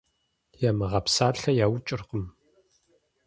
Ямыгъэпсалъэ 0.69 1.51
яукӀыркъым. 1.65 2.25